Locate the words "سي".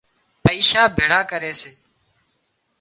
1.61-1.71